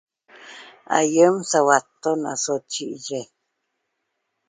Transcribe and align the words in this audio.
Aýem 0.99 1.35
sauatton 1.49 2.19
aso 2.33 2.55
chi'shi 2.71 3.21